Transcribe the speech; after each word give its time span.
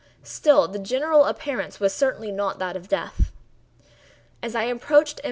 Still, 0.23 0.67
the 0.67 0.79
general 0.79 1.25
appearance 1.25 1.79
was 1.79 1.93
certainly 1.93 2.31
not 2.31 2.57
that 2.57 2.75
of 2.75 2.87
death. 2.87 3.31
As 4.41 4.55
I 4.55 4.63
approached 4.63 5.19
M. 5.19 5.19